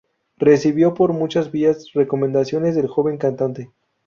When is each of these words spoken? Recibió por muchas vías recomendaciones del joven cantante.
Recibió 0.39 0.95
por 0.95 1.13
muchas 1.13 1.51
vías 1.51 1.93
recomendaciones 1.93 2.73
del 2.73 2.87
joven 2.87 3.19
cantante. 3.19 3.69